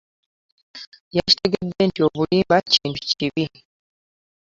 Yakitegedde 1.15 1.81
nti 1.89 1.99
obulimba 2.07 2.55
kintu 2.71 2.99
kibi. 3.15 3.45